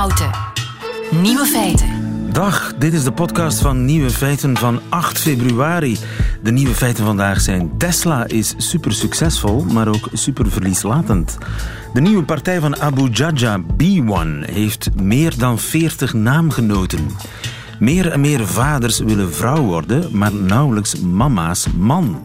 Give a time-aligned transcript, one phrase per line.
[0.00, 0.30] Houten.
[1.10, 1.88] Nieuwe feiten.
[2.32, 5.98] Dag, dit is de podcast van Nieuwe Feiten van 8 februari.
[6.42, 11.38] De nieuwe feiten vandaag zijn: Tesla is super succesvol, maar ook super verlieslatend.
[11.92, 17.10] De nieuwe partij van Abu Jaja, B1, heeft meer dan 40 naamgenoten.
[17.78, 22.22] Meer en meer vaders willen vrouw worden, maar nauwelijks mama's man.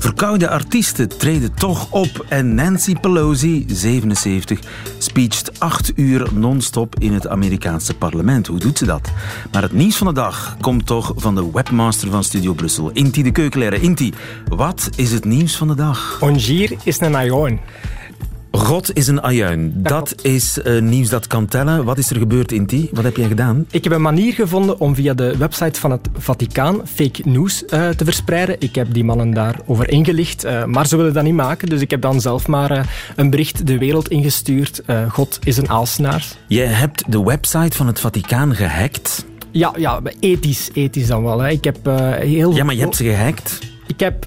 [0.00, 4.60] Verkoude artiesten treden toch op en Nancy Pelosi, 77,
[4.98, 8.46] speecht acht uur non-stop in het Amerikaanse parlement.
[8.46, 9.10] Hoe doet ze dat?
[9.52, 13.22] Maar het nieuws van de dag komt toch van de webmaster van Studio Brussel, Inti
[13.22, 13.82] de Keukenleraar.
[13.82, 14.12] Inti,
[14.48, 16.18] wat is het nieuws van de dag?
[16.20, 17.60] Ongier is een ajoon.
[18.52, 19.72] God is een ajuin.
[19.76, 21.84] Dat is uh, nieuws dat kan tellen.
[21.84, 22.88] Wat is er gebeurd, Inti?
[22.92, 23.66] Wat heb jij gedaan?
[23.70, 27.88] Ik heb een manier gevonden om via de website van het Vaticaan fake news uh,
[27.88, 28.56] te verspreiden.
[28.58, 31.68] Ik heb die mannen daarover ingelicht, uh, maar ze willen dat niet maken.
[31.68, 34.82] Dus ik heb dan zelf maar een bericht de wereld ingestuurd.
[35.08, 36.26] God is een aalsnaar.
[36.46, 39.24] Jij hebt de website van het Vaticaan gehackt?
[39.50, 41.38] Ja, ja ethisch, ethisch dan wel.
[41.38, 41.50] Hè.
[41.50, 41.78] Ik heb
[42.20, 42.54] heel...
[42.54, 43.58] Ja, maar je hebt ze gehackt?
[43.86, 44.26] Ik heb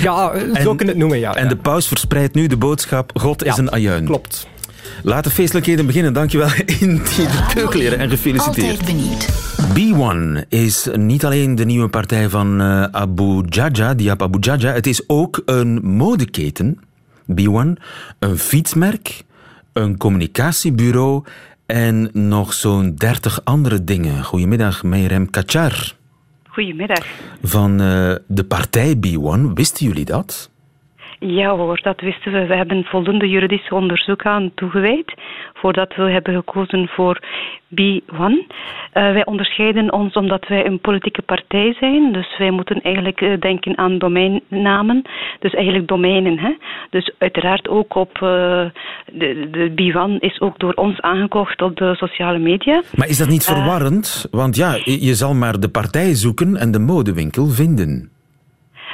[0.00, 1.34] ja, zo en, kunnen het noemen, ja.
[1.34, 4.04] En de paus verspreidt nu de boodschap, God is een ajuin.
[4.04, 4.46] klopt.
[5.02, 6.12] Laat de feestelijkheden beginnen.
[6.12, 6.48] Dankjewel
[6.80, 8.80] in de keukenleren en gefeliciteerd.
[9.78, 14.72] B1 is niet alleen de nieuwe partij van uh, Abu Jaja, Diab Abu Jaja.
[14.72, 16.78] Het is ook een modeketen,
[17.30, 17.82] B1,
[18.18, 19.24] een fietsmerk,
[19.72, 21.24] een communicatiebureau
[21.66, 24.24] en nog zo'n dertig andere dingen.
[24.24, 25.94] Goedemiddag, Meirem Kachar.
[26.56, 27.06] Goedemiddag.
[27.42, 30.50] Van uh, de partij B1, wisten jullie dat?
[31.18, 32.46] Ja hoor, dat wisten we.
[32.46, 35.14] We hebben voldoende juridisch onderzoek aan toegewijd
[35.54, 37.20] voordat we hebben gekozen voor
[37.74, 38.16] B1.
[38.18, 38.46] Uh,
[38.92, 42.12] wij onderscheiden ons omdat wij een politieke partij zijn.
[42.12, 45.02] Dus wij moeten eigenlijk uh, denken aan domeinnamen.
[45.40, 46.38] Dus eigenlijk domeinen.
[46.38, 46.56] Hè?
[46.90, 48.20] Dus uiteraard ook op uh,
[49.12, 52.82] de, de B1 is ook door ons aangekocht op de sociale media.
[52.94, 54.28] Maar is dat niet verwarrend?
[54.30, 58.15] Want ja, je zal maar de partij zoeken en de modewinkel vinden.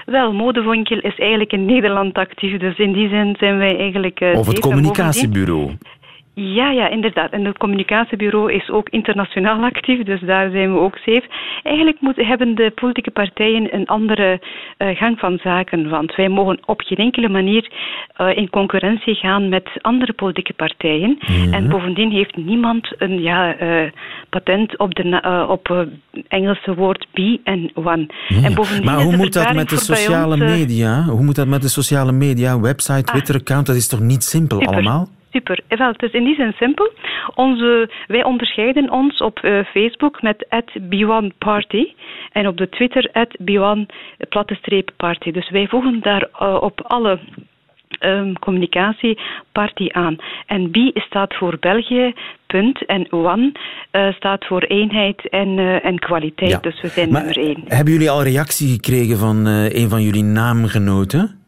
[0.04, 4.20] Wel, Modewinkel is eigenlijk in Nederland actief, dus in die zin zijn wij eigenlijk...
[4.20, 5.70] Uh, of het communicatiebureau.
[6.34, 7.30] Ja, ja, inderdaad.
[7.30, 11.24] En het communicatiebureau is ook internationaal actief, dus daar zijn we ook safe.
[11.62, 14.40] Eigenlijk moeten, hebben de politieke partijen een andere
[14.78, 17.70] uh, gang van zaken, want wij mogen op geen enkele manier
[18.20, 21.18] uh, in concurrentie gaan met andere politieke partijen.
[21.20, 21.52] Mm-hmm.
[21.52, 23.90] En bovendien heeft niemand een ja, uh,
[24.28, 25.86] patent op het op,
[26.28, 28.06] Engelse woord be en one.
[28.28, 28.42] Ja.
[28.42, 31.02] En bovendien maar hoe moet dat met de sociale ons, media?
[31.02, 33.66] Hoe moet dat met de sociale media, website, Twitter-account?
[33.66, 34.74] Dat is toch niet simpel super.
[34.74, 35.08] allemaal?
[35.32, 35.60] Super.
[35.68, 36.92] Wel, het is in die zin simpel.
[37.34, 40.46] Onze, wij onderscheiden ons op uh, Facebook met
[40.80, 41.94] B1Party
[42.32, 43.10] en op de Twitter
[43.42, 43.94] B1
[44.28, 45.30] platte streep party.
[45.30, 47.18] Dus wij voegen daar uh, op alle
[48.00, 49.18] um, communicatie
[49.52, 50.16] party aan.
[50.46, 52.12] En B staat voor België,
[52.46, 52.86] punt.
[52.86, 53.52] En One
[53.92, 56.50] uh, staat voor eenheid en, uh, en kwaliteit.
[56.50, 56.58] Ja.
[56.58, 57.62] Dus we zijn maar nummer één.
[57.66, 61.41] Hebben jullie al reactie gekregen van uh, een van jullie naamgenoten?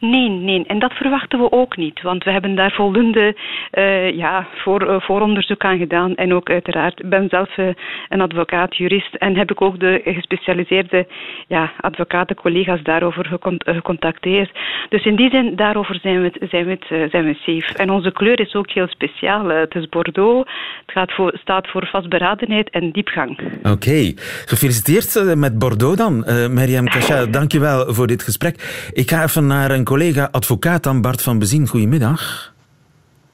[0.00, 0.64] Nee, nee.
[0.66, 2.02] En dat verwachten we ook niet.
[2.02, 3.36] Want we hebben daar voldoende
[3.72, 6.14] uh, ja, voor, uh, vooronderzoek aan gedaan.
[6.14, 7.68] En ook uiteraard, ben zelf uh,
[8.08, 9.14] een advocaat, jurist.
[9.14, 11.06] En heb ik ook de gespecialiseerde
[11.46, 14.50] ja, advocaten, collega's daarover gecont gecontacteerd.
[14.88, 17.78] Dus in die zin, daarover zijn we, zijn we, zijn we safe.
[17.78, 19.48] En onze kleur is ook heel speciaal.
[19.48, 20.50] het is Bordeaux.
[20.86, 23.38] Het gaat voor, staat voor vastberadenheid en diepgang.
[23.62, 24.12] Oké.
[24.46, 26.24] Gefeliciteerd met Bordeaux dan.
[26.54, 28.90] Mariam Kacha, dankjewel voor dit gesprek.
[28.92, 31.68] Ik ga even naar een collega advocaat dan, Bart van Bezien.
[31.68, 32.52] Goedemiddag.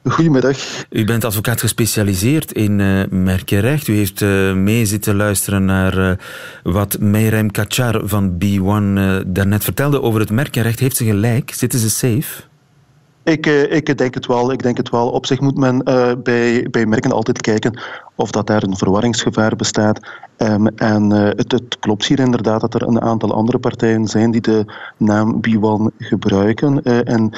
[0.03, 0.57] Goedemiddag.
[0.89, 3.87] U bent advocaat gespecialiseerd in uh, merkenrecht.
[3.87, 6.11] U heeft uh, mee zitten luisteren naar uh,
[6.63, 10.79] wat Meirem Kachar van B1 daarnet vertelde over het merkenrecht.
[10.79, 11.51] Heeft ze gelijk?
[11.53, 12.43] Zitten ze safe?
[13.23, 14.51] Ik, ik, denk het wel.
[14.51, 15.09] Ik denk het wel.
[15.09, 17.79] Op zich moet men uh, bij, bij merken altijd kijken
[18.15, 19.99] of dat daar een verwarringsgevaar bestaat.
[20.37, 24.31] Um, en uh, het, het, klopt hier inderdaad dat er een aantal andere partijen zijn
[24.31, 24.65] die de
[24.97, 26.81] naam B1 gebruiken.
[26.83, 27.31] Uh, en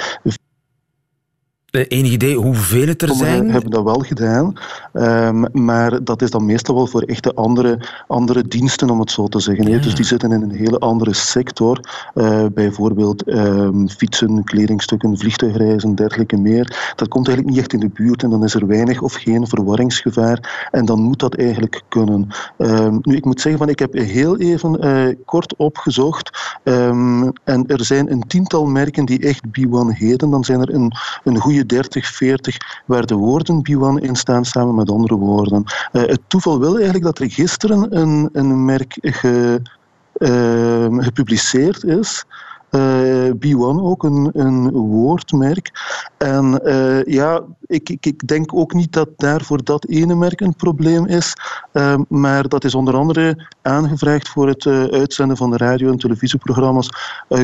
[1.83, 3.45] Enig idee hoeveel het er zijn?
[3.45, 4.53] We hebben dat wel gedaan,
[4.93, 9.27] um, maar dat is dan meestal wel voor echte andere, andere diensten, om het zo
[9.27, 9.69] te zeggen.
[9.69, 9.79] Ja.
[9.79, 11.79] Dus die zitten in een hele andere sector,
[12.13, 16.93] uh, bijvoorbeeld um, fietsen, kledingstukken, vliegtuigreizen, dergelijke meer.
[16.95, 19.47] Dat komt eigenlijk niet echt in de buurt en dan is er weinig of geen
[19.47, 22.27] verwarringsgevaar en dan moet dat eigenlijk kunnen.
[22.57, 27.85] Um, nu, ik moet zeggen, van, ik heb heel even uh, kort opgezocht en er
[27.85, 30.29] zijn een tiental merken die echt B1 heten.
[30.29, 30.91] Dan zijn er een,
[31.23, 35.63] een goede 30, 40 waar de woorden B1 in staan samen met andere woorden.
[35.91, 39.61] Uh, het toeval wil eigenlijk dat er gisteren een, een merk ge,
[40.17, 42.25] uh, gepubliceerd is.
[42.75, 45.71] Uh, B1 ook een, een woordmerk.
[46.17, 50.41] En uh, ja, ik, ik, ik, denk ook niet dat daar voor dat ene merk
[50.41, 51.33] een probleem is.
[51.73, 55.97] Uh, maar dat is onder andere aangevraagd voor het uh, uitzenden van de radio- en
[55.97, 56.89] televisieprogramma's,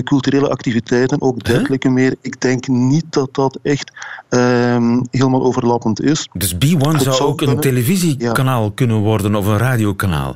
[0.04, 1.95] culturele activiteiten, ook dergelijke huh?
[1.95, 2.16] meer.
[2.22, 3.92] Ik denk niet dat dat echt
[4.30, 6.30] ehm, helemaal overlappend is.
[6.33, 8.72] Dus B1 zou ook kunnen, een televisiekanaal ja.
[8.75, 10.36] kunnen worden of een radiokanaal?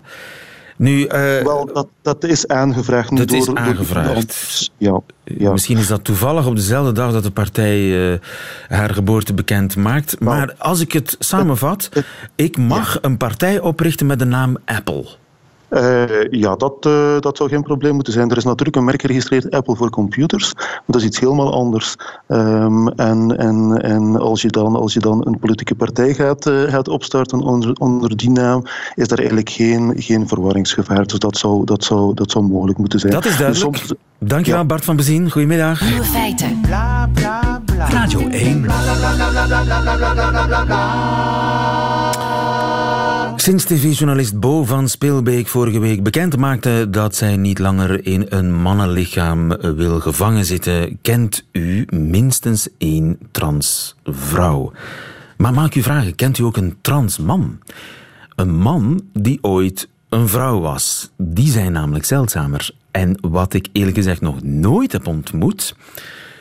[0.76, 1.10] Nu, uh,
[1.44, 3.18] Wel, dat, dat is aangevraagd.
[3.18, 4.72] Dat door, is aangevraagd.
[4.78, 8.18] Door, ja, ja, Misschien is dat toevallig op dezelfde dag dat de partij uh,
[8.68, 10.20] haar geboorte bekend maakt.
[10.20, 12.06] Maar, maar als ik het samenvat, het, het,
[12.36, 13.00] ik mag ja.
[13.02, 15.06] een partij oprichten met de naam Apple.
[15.76, 18.30] Uh, ja, dat, uh, dat zou geen probleem moeten zijn.
[18.30, 21.96] Er is natuurlijk een merk geregistreerd Apple voor computers, maar dat is iets helemaal anders.
[22.28, 26.62] Um, en en, en als, je dan, als je dan een politieke partij gaat, uh,
[26.62, 28.64] gaat opstarten onder, onder die naam,
[28.96, 31.06] is daar eigenlijk geen, geen verwarringsgevaar.
[31.06, 33.14] Dus dat zou, dat, zou, dat zou mogelijk moeten zijn.
[33.14, 33.72] Dat is duidelijk.
[33.72, 34.66] Dus soms, Dankjewel ja.
[34.66, 35.32] Bart van Bezien.
[35.32, 35.82] Goedemiddag.
[35.82, 36.60] Nieuwe feiten.
[36.62, 37.90] Bla, bla, bla.
[37.90, 38.66] Radio 1.
[43.46, 48.54] Sinds tv-journalist Bo van Speelbeek vorige week bekend maakte dat zij niet langer in een
[48.54, 54.72] mannenlichaam wil gevangen zitten, kent u minstens één transvrouw.
[55.38, 57.60] Maar maak u vragen, kent u ook een transman?
[58.36, 61.12] Een man die ooit een vrouw was.
[61.18, 62.70] Die zijn namelijk zeldzamer.
[62.92, 65.76] En wat ik eerlijk gezegd nog nooit heb ontmoet,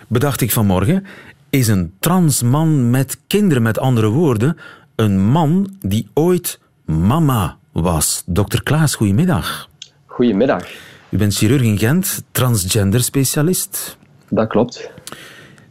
[0.09, 1.05] bedacht ik vanmorgen,
[1.51, 3.63] is een transman met kinderen.
[3.63, 4.57] Met andere woorden,
[4.95, 8.23] een man die ooit mama was.
[8.27, 9.69] Dokter Klaas, goedemiddag.
[10.07, 10.67] Goedemiddag.
[11.11, 13.97] U bent chirurg in Gent, transgender specialist.
[14.29, 14.91] Dat klopt.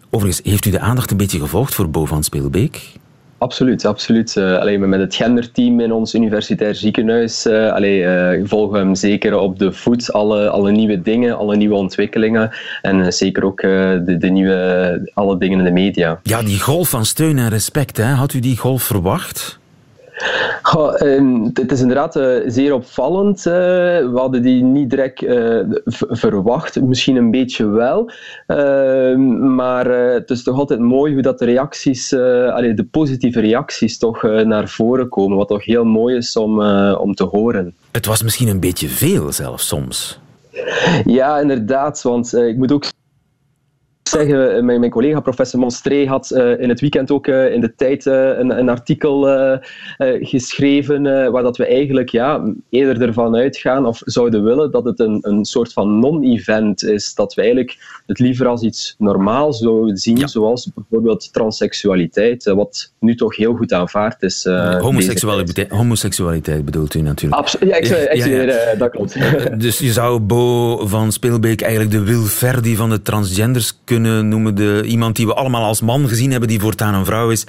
[0.09, 2.91] Overigens, heeft u de aandacht een beetje gevolgd voor Bo van Speelbeek?
[3.37, 4.35] Absoluut, absoluut.
[4.35, 8.95] Uh, alleen met het genderteam in ons universitair ziekenhuis uh, allee, uh, volgen we hem
[8.95, 10.13] zeker op de voet.
[10.13, 12.51] Alle, alle nieuwe dingen, alle nieuwe ontwikkelingen
[12.81, 16.19] en zeker ook de, de nieuwe, alle dingen in de media.
[16.23, 18.03] Ja, die golf van steun en respect, hè?
[18.03, 19.59] had u die golf verwacht?
[21.01, 23.37] Um, het is inderdaad uh, zeer opvallend.
[23.37, 25.59] Uh, we hadden die niet direct uh,
[26.09, 28.11] verwacht, misschien een beetje wel.
[28.47, 33.97] Ehm, maar het is toch altijd mooi hoe dat de reacties, allee, de positieve reacties
[33.97, 35.37] toch naar voren komen.
[35.37, 36.61] Wat toch heel mooi is om,
[36.93, 37.73] om te horen.
[37.91, 40.19] Het was misschien een beetje veel zelfs soms.
[41.05, 42.01] Ja, inderdaad.
[42.01, 42.85] Want ik moet ook
[44.13, 47.75] zeggen, mijn, mijn collega professor Monstré had uh, in het weekend ook uh, in de
[47.75, 49.21] tijd uh, een, een, artikel
[50.21, 55.19] geschreven waar dat we eigenlijk ja, eerder ervan uitgaan of zouden willen dat het een,
[55.21, 57.13] een soort van non-event is.
[57.13, 60.27] Dat we eigenlijk het liever als iets normaals zouden zien, ja.
[60.27, 64.43] zoals bijvoorbeeld transseksualiteit, wat nu toch heel goed aanvaard is.
[64.79, 67.41] Homoseksualiteit, homoseksualiteit bedoelt u natuurlijk.
[67.41, 68.75] Absoluut, ja, ik, ja, ik, ja, ja.
[68.75, 69.15] dat klopt.
[69.65, 74.55] dus je zou Bo van Speelbeek eigenlijk de Wil Verdi van de transgenders kunnen noemen.
[74.55, 77.45] De, iemand die we allemaal als man gezien hebben, die voortaan een vrouw is.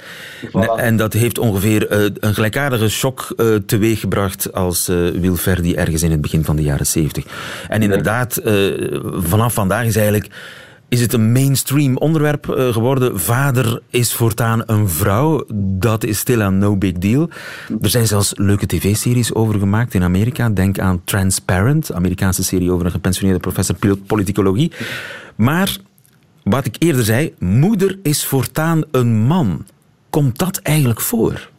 [0.47, 0.75] Voilà.
[0.77, 6.03] En dat heeft ongeveer uh, een gelijkaardige shock uh, teweeggebracht als uh, Wil Verdi ergens
[6.03, 7.25] in het begin van de jaren zeventig.
[7.69, 8.41] En inderdaad,
[9.13, 10.29] vanaf vandaag is eigenlijk
[10.89, 13.19] is het een mainstream onderwerp geworden.
[13.19, 15.45] Vader is voortaan een vrouw.
[15.57, 17.29] Dat is still a no big deal.
[17.81, 20.49] Er zijn zelfs leuke tv-series over gemaakt in Amerika.
[20.49, 24.71] Denk aan Transparent, Amerikaanse serie over een gepensioneerde professor politicologie.
[25.35, 25.77] Maar
[26.49, 29.65] wat ik eerder zei, moeder is voortaan een man.
[30.09, 31.49] Komt dat eigenlijk voor?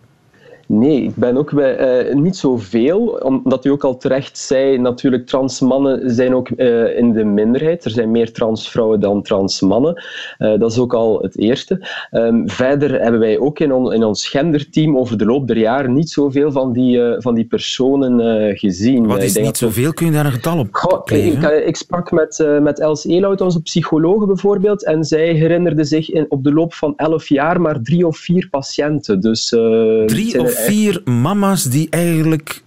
[0.69, 5.27] Nee, ik ben ook bij, uh, niet zoveel, omdat u ook al terecht zei, natuurlijk
[5.27, 7.85] transmannen zijn ook uh, in de minderheid.
[7.85, 10.05] Er zijn meer transvrouwen dan transmannen.
[10.39, 11.87] Uh, dat is ook al het eerste.
[12.11, 15.93] Um, verder hebben wij ook in, on, in, ons genderteam over de loop der jaren
[15.93, 19.07] niet zoveel van die, van die personen gezien.
[19.07, 19.93] Wat is niet zoveel?
[19.93, 23.63] Kun je daar een getal op Goh, ik, ik, sprak met, met Els Elout, onze
[23.63, 28.07] psychologe bijvoorbeeld, en zij herinnerde zich in, op de loop van elf jaar maar drie
[28.07, 29.21] of vier patiënten.
[29.21, 29.49] Dus,
[30.07, 32.63] drie of vier mama's die eigenlijk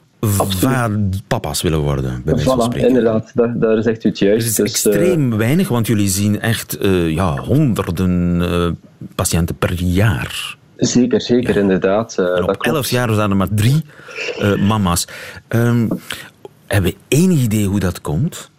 [1.27, 2.87] papa's willen worden, bij wijze van spreken.
[2.87, 4.45] Inderdaad, daar, daar zegt u het juist.
[4.47, 8.69] Dus het is dus, extreem uh, weinig, want jullie zien echt uh, ja, honderden uh,
[9.15, 10.57] patiënten per jaar.
[10.77, 11.61] Zeker, zeker, ja.
[11.61, 12.15] inderdaad.
[12.41, 13.83] op elf jaar zijn er maar drie
[14.67, 15.07] mama's.
[15.49, 15.87] Um,
[16.67, 18.49] hebben we enig idee hoe dat komt?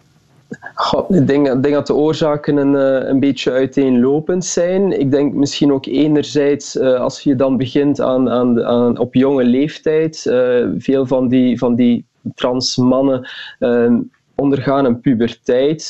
[0.73, 2.73] Goh, ik denk, denk, dat de oorzaken een,
[3.09, 4.99] een beetje uiteenlopend zijn.
[4.99, 10.25] Ik denk misschien ook enerzijds, als je dan begint aan, aan, aan op jonge leeftijd,
[10.27, 12.05] uh, veel van die, van die
[12.35, 13.29] trans mannen
[13.59, 13.93] uh,
[14.35, 15.89] ondergaan een puberteit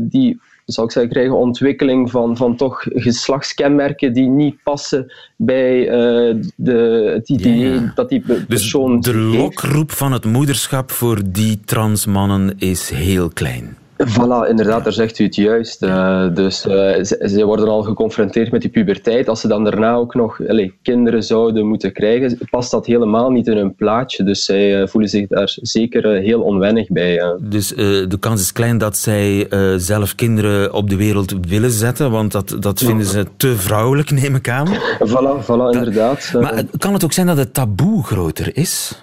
[0.00, 0.40] die
[0.72, 7.10] zou ik zeggen, krijgen ontwikkeling van, van toch geslachtskenmerken die niet passen bij uh, de,
[7.14, 7.92] het idee ja.
[7.94, 9.00] dat die persoon.
[9.00, 13.77] Dus de lokroep van het moederschap voor die transmannen is heel klein.
[14.06, 15.82] Voilà, inderdaad, daar zegt u het juist.
[15.82, 19.28] Uh, dus uh, ze, ze, worden al geconfronteerd met die puberteit.
[19.28, 23.46] Als ze dan daarna ook nog allez, kinderen zouden moeten krijgen, past dat helemaal niet
[23.46, 24.24] in hun plaatje.
[24.24, 27.36] Dus zij uh, voelen zich daar zeker heel onwennig bij.
[27.40, 32.32] Dus de kans is klein dat zij zelf kinderen op de wereld willen zetten, want
[32.32, 34.68] dat, dat vinden ze te vrouwelijk, neem ik aan.
[35.08, 36.32] Voilà, voilà inderdaad.
[36.40, 39.02] Maar kan het ook zijn dat het taboe groter is?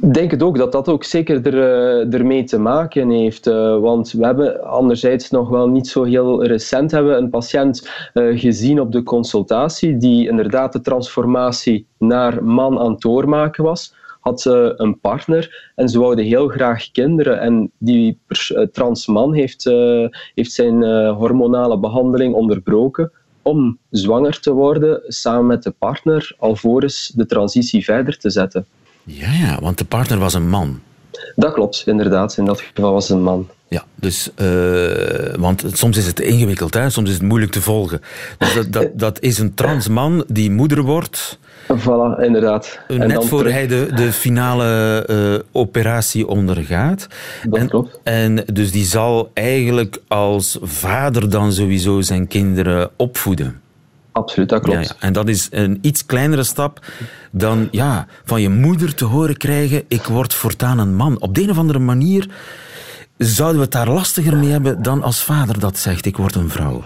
[0.00, 3.46] Denk het ook, dat dat ook zeker er, uh, ermee te maken heeft.
[3.46, 8.40] Uh, want we hebben anderzijds nog wel niet zo heel recent hebben een patiënt uh,
[8.40, 13.94] gezien op de consultatie die inderdaad de transformatie naar man aan het doormaken was.
[14.20, 17.40] Had ze een partner en ze wouden heel graag kinderen.
[17.40, 18.18] En die
[18.72, 19.64] transman heeft,
[20.34, 27.26] heeft zijn hormonale behandeling onderbroken om zwanger te worden samen met de partner, alvorens de
[27.26, 28.66] transitie verder te zetten.
[29.04, 30.80] Ja, ja, want de partner was een man.
[31.34, 32.36] Dat klopt, inderdaad.
[32.36, 33.48] In dat geval was het een man.
[33.68, 36.90] Ja, dus, uh, want soms is het ingewikkeld, hè?
[36.90, 38.00] soms is het moeilijk te volgen.
[38.38, 41.38] Dus dat, dat, dat is een trans man die moeder wordt.
[41.78, 42.80] Voilà, inderdaad.
[42.88, 47.06] En net voor hij de, de finale uh, operatie ondergaat.
[47.48, 48.00] Dat en, klopt.
[48.02, 53.61] En dus die zal eigenlijk als vader dan sowieso zijn kinderen opvoeden.
[54.12, 54.88] Absoluut, dat klopt.
[54.88, 56.84] Ja, En dat is een iets kleinere stap
[57.30, 61.20] dan ja, van je moeder te horen krijgen: ik word voortaan een man.
[61.20, 62.28] Op de een of andere manier
[63.16, 66.50] zouden we het daar lastiger mee hebben dan als vader dat zegt: ik word een
[66.50, 66.84] vrouw.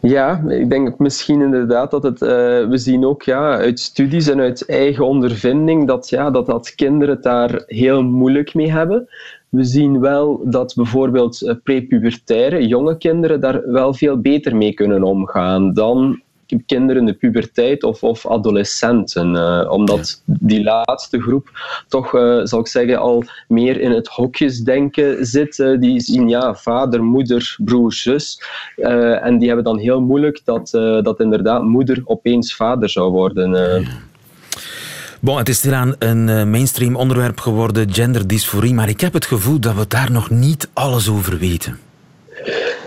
[0.00, 2.22] Ja, ik denk misschien inderdaad dat het.
[2.22, 2.28] Uh,
[2.68, 7.14] we zien ook ja, uit studies en uit eigen ondervinding dat, ja, dat, dat kinderen
[7.14, 9.08] het daar heel moeilijk mee hebben.
[9.48, 15.02] We zien wel dat bijvoorbeeld eh, prepubertaire jonge kinderen daar wel veel beter mee kunnen
[15.02, 16.22] omgaan dan
[16.66, 19.34] kinderen in de puberteit of, of adolescenten.
[19.34, 21.50] Uh, omdat die laatste groep
[21.88, 25.58] toch, uh, zal ik zeggen, al meer in het hokjesdenken zit.
[25.58, 28.42] Uh, die zien ja, vader, moeder, broer, zus.
[28.76, 30.70] en die hebben dan heel moeilijk dat,
[31.02, 33.50] dat inderdaad moeder opeens vader zou worden.
[35.20, 39.60] Bon, het is stilaan een uh, mainstream onderwerp geworden, genderdysforie, maar ik heb het gevoel
[39.60, 41.78] dat we daar nog niet alles over weten.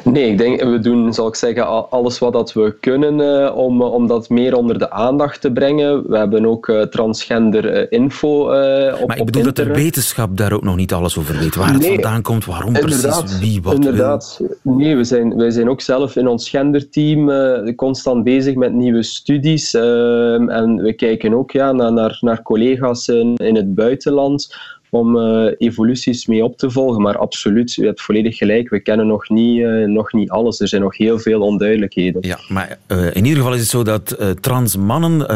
[0.03, 3.81] Nee, ik denk, we doen, zal ik zeggen, alles wat dat we kunnen uh, om,
[3.81, 6.09] om dat meer onder de aandacht te brengen.
[6.09, 10.63] We hebben ook uh, transgender info op Maar ik bedoel dat de wetenschap daar ook
[10.63, 11.55] nog niet alles over weet.
[11.55, 14.41] Waar het vandaan komt, waarom precies, wie, wat Inderdaad.
[14.63, 14.75] Wil.
[14.75, 17.31] Nee, we zijn, wij zijn ook zelf in ons genderteam
[17.75, 19.73] constant bezig met nieuwe studies.
[19.73, 24.55] Ehm, en we kijken ook ja, naar, naar, naar collega's in, in het buitenland
[24.93, 27.01] om uh, evoluties mee op te volgen.
[27.01, 28.69] Maar absoluut, u hebt volledig gelijk.
[28.69, 30.59] We kennen nog niet, uh, nog niet alles.
[30.59, 32.27] Er zijn nog heel veel onduidelijkheden.
[32.27, 35.27] Ja, maar uh, in ieder geval is het zo dat trans mannen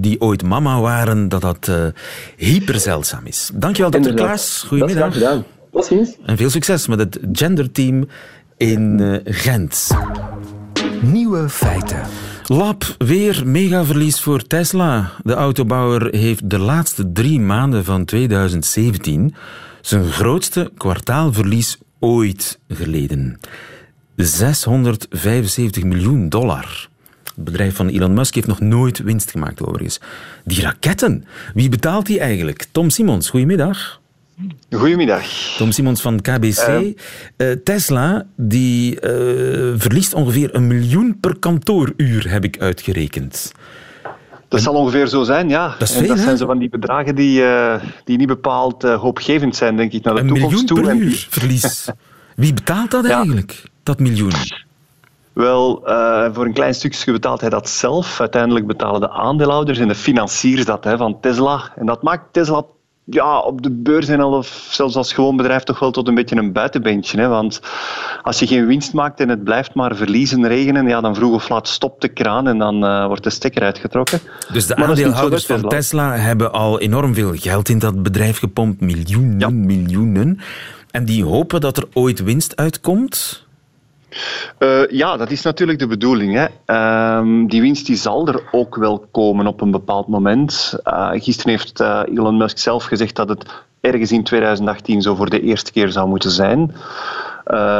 [0.00, 1.70] die ooit mama waren, dat dat
[2.36, 3.50] hyper zeldzaam is.
[3.54, 4.64] Dankjewel, dokter Klaas.
[4.68, 5.04] Goedemiddag.
[5.04, 5.44] Dat is graag gedaan.
[5.72, 6.16] Tot ziens.
[6.26, 8.08] En veel succes met het genderteam
[8.56, 9.88] in Gent.
[11.02, 12.02] Nieuwe feiten.
[12.46, 15.12] Lab, weer megaverlies voor Tesla.
[15.22, 19.34] De autobouwer heeft de laatste drie maanden van 2017
[19.80, 23.40] zijn grootste kwartaalverlies ooit geleden.
[24.16, 26.88] 675 miljoen dollar.
[27.24, 30.00] Het bedrijf van Elon Musk heeft nog nooit winst gemaakt, overigens.
[30.44, 31.24] Die raketten,
[31.54, 32.66] wie betaalt die eigenlijk?
[32.72, 34.00] Tom Simons, goedemiddag.
[34.70, 35.24] Goedemiddag.
[35.56, 36.68] Tom Simons van KBC.
[36.68, 36.80] Uh,
[37.36, 39.00] uh, Tesla die uh,
[39.76, 43.52] verliest ongeveer een miljoen per kantooruur, heb ik uitgerekend.
[44.48, 45.74] Dat zal ongeveer zo zijn, ja.
[45.78, 47.42] Dat, veel, dat zijn zo van die bedragen die,
[48.04, 50.78] die niet bepaald hoopgevend zijn, denk ik, naar de een toekomst toe.
[50.78, 51.88] Een miljoen per uur verlies.
[52.36, 53.16] Wie betaalt dat ja.
[53.16, 54.32] eigenlijk, dat miljoen?
[55.32, 58.20] Wel, uh, voor een klein stukje betaalt hij dat zelf.
[58.20, 61.72] Uiteindelijk betalen de aandeelhouders en de financiers dat hè, van Tesla.
[61.76, 62.64] En dat maakt Tesla
[63.04, 66.14] ja, op de beurs en al, of zelfs als gewoon bedrijf toch wel tot een
[66.14, 67.20] beetje een buitenbeentje.
[67.20, 67.28] Hè?
[67.28, 67.60] Want
[68.22, 71.48] als je geen winst maakt en het blijft maar verliezen regenen, ja, dan vroeg of
[71.48, 74.20] laat stopt de kraan en dan uh, wordt de stekker uitgetrokken.
[74.52, 79.38] Dus de aandeelhouders van Tesla hebben al enorm veel geld in dat bedrijf gepompt, miljoenen,
[79.38, 79.48] ja.
[79.50, 80.40] miljoenen.
[80.90, 83.43] En die hopen dat er ooit winst uitkomt?
[84.58, 86.34] Uh, ja, dat is natuurlijk de bedoeling.
[86.34, 86.46] Hè.
[86.66, 90.78] Uh, die winst die zal er ook wel komen op een bepaald moment.
[90.84, 93.44] Uh, gisteren heeft uh, Elon Musk zelf gezegd dat het
[93.80, 96.74] ergens in 2018 zo voor de eerste keer zou moeten zijn.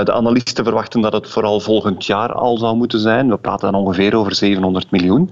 [0.05, 3.29] de analisten verwachten dat het vooral volgend jaar al zou moeten zijn.
[3.29, 5.31] We praten dan ongeveer over 700 miljoen.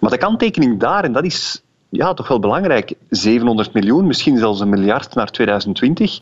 [0.00, 4.60] Maar de kanttekening daar, en dat is ja, toch wel belangrijk, 700 miljoen, misschien zelfs
[4.60, 6.20] een miljard naar 2020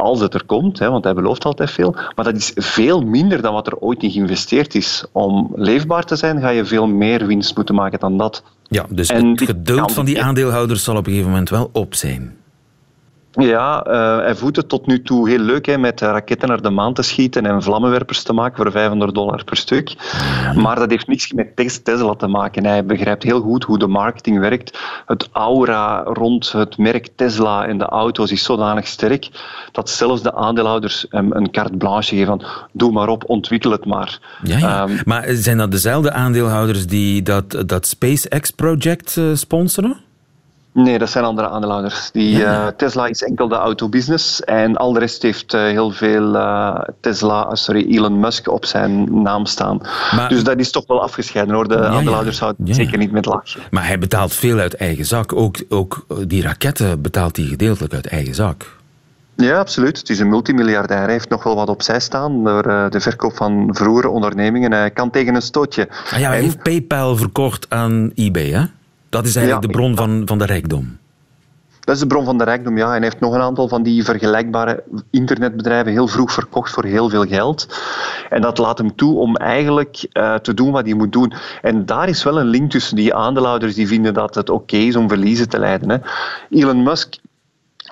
[0.00, 1.94] als het er komt, hè, want hij belooft altijd veel.
[2.14, 5.04] Maar dat is veel minder dan wat er ooit in geïnvesteerd is.
[5.12, 8.42] Om leefbaar te zijn, ga je veel meer winst moeten maken dan dat.
[8.68, 11.94] Ja, dus en het geduld van die aandeelhouders zal op een gegeven moment wel op
[11.94, 12.38] zijn.
[13.32, 16.70] Ja, uh, hij voedt het tot nu toe heel leuk hè, met raketten naar de
[16.70, 19.94] maan te schieten en vlammenwerpers te maken voor 500 dollar per stuk.
[20.54, 22.66] Maar dat heeft niks met Tesla te maken.
[22.66, 24.78] Hij begrijpt heel goed hoe de marketing werkt.
[25.06, 29.28] Het aura rond het merk Tesla en de auto's is zodanig sterk
[29.72, 33.84] dat zelfs de aandeelhouders hem een carte blanche geven van doe maar op, ontwikkel het
[33.84, 34.18] maar.
[34.42, 34.82] Ja, ja.
[34.82, 40.08] Um, maar zijn dat dezelfde aandeelhouders die dat, dat SpaceX-project uh, sponsoren?
[40.72, 42.10] Nee, dat zijn andere aandeelhouders.
[42.10, 46.34] Die, uh, Tesla is enkel de autobusiness en al de rest heeft uh, heel veel
[46.34, 49.80] uh, Tesla, sorry, Elon Musk op zijn naam staan.
[50.16, 51.68] Maar, dus dat is toch wel afgescheiden hoor.
[51.68, 52.44] De ja, aandeelhouders ja.
[52.44, 53.60] houden zeker niet met lachen.
[53.70, 55.32] Maar hij betaalt veel uit eigen zak.
[55.32, 58.78] Ook, ook die raketten betaalt hij gedeeltelijk uit eigen zak.
[59.36, 59.98] Ja, absoluut.
[59.98, 61.02] Het is een multimiljardair.
[61.02, 64.72] Hij heeft nog wel wat opzij staan door de verkoop van vroegere ondernemingen.
[64.72, 65.88] Hij kan tegen een stootje.
[66.10, 66.42] Ah ja, hij en...
[66.42, 68.64] heeft PayPal verkocht aan eBay, hè?
[69.10, 70.98] Dat is eigenlijk de bron van, van de rijkdom.
[71.80, 72.84] Dat is de bron van de rijkdom, ja.
[72.84, 77.08] En hij heeft nog een aantal van die vergelijkbare internetbedrijven heel vroeg verkocht voor heel
[77.08, 77.66] veel geld.
[78.28, 81.32] En dat laat hem toe om eigenlijk uh, te doen wat hij moet doen.
[81.62, 84.86] En daar is wel een link tussen die aandeelhouders die vinden dat het oké okay
[84.86, 85.90] is om verliezen te leiden.
[85.90, 85.96] Hè.
[86.50, 87.16] Elon Musk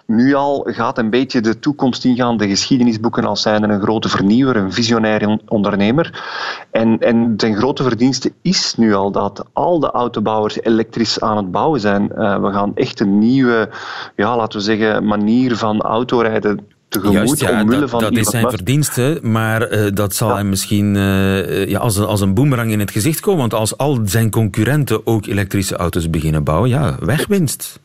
[0.08, 4.56] nu al gaat een beetje de toekomst ingaan, de geschiedenisboeken als zijnde een grote vernieuwer,
[4.56, 6.24] een visionair ondernemer.
[6.70, 11.50] En, en zijn grote verdienste is nu al dat al de autobouwers elektrisch aan het
[11.50, 12.02] bouwen zijn.
[12.02, 13.68] Uh, we gaan echt een nieuwe,
[14.16, 17.14] ja, laten we zeggen, manier van autorijden tegemoet.
[17.14, 20.36] Juist, ja, omwille dat, van dat is zijn verdienste, maar uh, dat zal ja.
[20.36, 23.40] hem misschien uh, ja, als, een, als een boemerang in het gezicht komen.
[23.40, 27.80] Want als al zijn concurrenten ook elektrische auto's beginnen bouwen, ja, wegwinst.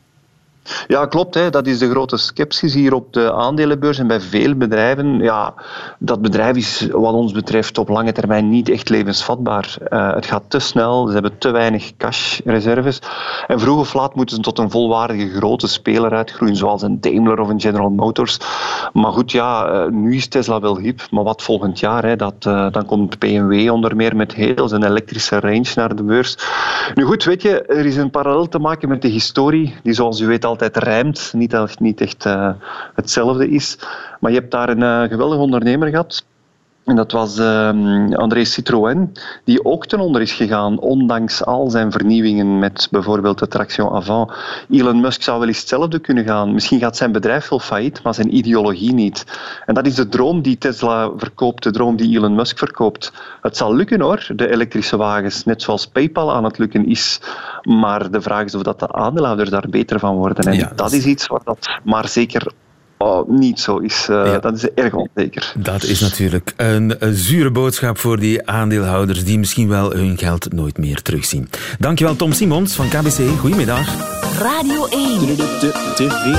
[0.86, 1.34] Ja, klopt.
[1.34, 1.50] Hè.
[1.50, 5.18] Dat is de grote sceptisch hier op de aandelenbeurs en bij veel bedrijven.
[5.18, 5.54] Ja,
[5.98, 9.76] dat bedrijf is wat ons betreft op lange termijn niet echt levensvatbaar.
[9.90, 12.98] Uh, het gaat te snel, ze hebben te weinig cashreserves.
[13.46, 17.40] En vroeg of laat moeten ze tot een volwaardige grote speler uitgroeien, zoals een Daimler
[17.40, 18.38] of een General Motors.
[18.92, 22.04] Maar goed, ja, uh, nu is Tesla wel hip, maar wat volgend jaar?
[22.04, 26.02] Hè, dat, uh, dan komt BMW onder meer met heel zijn elektrische range naar de
[26.02, 26.36] beurs.
[26.94, 30.20] Nu goed, weet je, er is een parallel te maken met de historie, die zoals
[30.20, 31.32] u weet al altijd rijmt.
[31.36, 32.50] Niet niet echt uh,
[32.94, 33.78] hetzelfde is.
[34.20, 36.24] Maar je hebt daar een uh, geweldige ondernemer gehad.
[36.84, 37.68] En dat was uh,
[38.10, 39.12] André Citroën,
[39.44, 44.32] die ook ten onder is gegaan, ondanks al zijn vernieuwingen met bijvoorbeeld de traction avant.
[44.70, 46.52] Elon Musk zou wel eens hetzelfde kunnen gaan.
[46.52, 49.24] Misschien gaat zijn bedrijf wel failliet, maar zijn ideologie niet.
[49.66, 53.12] En dat is de droom die Tesla verkoopt, de droom die Elon Musk verkoopt.
[53.42, 57.20] Het zal lukken hoor, de elektrische wagens, net zoals PayPal aan het lukken is.
[57.62, 60.44] Maar de vraag is of dat de aandeelhouders daar beter van worden.
[60.44, 62.52] En ja, dat is iets wat dat maar zeker
[62.98, 64.06] Oh, niet zo is.
[64.10, 64.38] Uh, ja.
[64.38, 65.52] Dat is erg onzeker.
[65.56, 70.52] Dat is natuurlijk een, een, zure boodschap voor die aandeelhouders die misschien wel hun geld
[70.52, 71.48] nooit meer terugzien.
[71.78, 73.38] Dankjewel Tom Simons van KBC.
[73.38, 73.88] Goedemiddag.
[74.38, 75.36] Radio 1.
[75.94, 76.36] TV.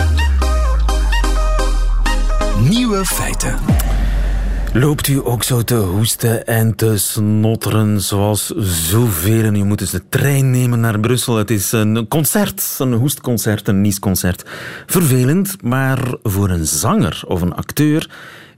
[2.70, 3.75] Nieuwe feiten.
[4.76, 9.44] Loopt u ook zo te hoesten en te snotteren zoals zoveel?
[9.54, 11.36] U moet eens de trein nemen naar Brussel.
[11.36, 14.44] Het is een concert, een hoestconcert, een niesconcert.
[14.86, 18.10] Vervelend, maar voor een zanger of een acteur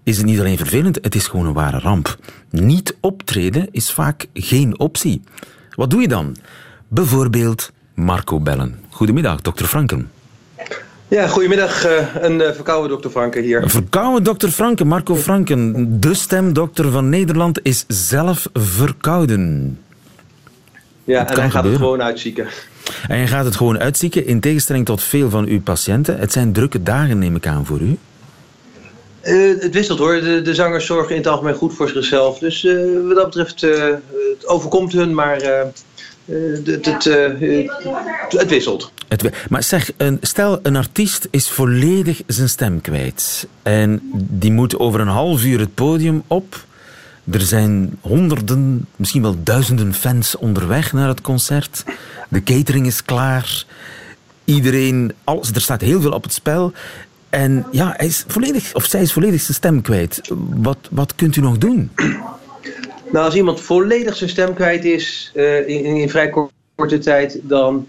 [0.03, 2.17] is het niet alleen vervelend, het is gewoon een ware ramp.
[2.49, 5.21] Niet optreden is vaak geen optie.
[5.69, 6.36] Wat doe je dan?
[6.88, 8.80] Bijvoorbeeld Marco bellen.
[8.89, 10.16] Goedemiddag, dokter Franken.
[11.09, 11.85] Ja, goedemiddag.
[11.85, 13.63] Uh, een uh, verkouden dokter Franken hier.
[13.63, 15.87] Een verkouden dokter Franken, Marco Franken.
[15.99, 19.79] De stemdokter van Nederland is zelf verkouden.
[21.03, 22.47] Ja, en hij gaat het gewoon uitzieken.
[23.07, 26.19] En je gaat het gewoon uitzieken, in tegenstelling tot veel van uw patiënten.
[26.19, 27.97] Het zijn drukke dagen, neem ik aan, voor u.
[29.23, 30.21] Uh, het wisselt hoor.
[30.21, 32.39] De, de, zangers zorgen in het algemeen goed voor zichzelf.
[32.39, 32.67] Dus
[33.07, 37.03] wat dat betreft, het overkomt hun, maar het, het,
[38.29, 38.91] het wisselt.
[39.07, 43.47] Het, maar zeg, een, stel een artiest is volledig zijn stem kwijt.
[43.63, 46.65] En die moet over een half uur het podium op.
[47.31, 51.83] Er zijn honderden, misschien wel duizenden fans onderweg naar het concert.
[52.29, 53.65] De catering is klaar.
[54.45, 56.71] Iedereen, alles, er staat heel veel op het spel.
[57.29, 60.21] En ja, hij is volledig, of zij is volledig zijn stem kwijt.
[60.55, 61.91] Wat, wat kunt u nog doen?
[63.11, 66.33] Nou, als iemand volledig zijn stem kwijt is uh, in, in vrij
[66.75, 67.87] korte tijd, dan